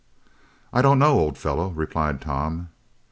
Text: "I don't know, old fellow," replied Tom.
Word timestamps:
"I 0.73 0.81
don't 0.81 0.97
know, 0.97 1.19
old 1.19 1.37
fellow," 1.37 1.67
replied 1.69 2.21
Tom. 2.21 2.69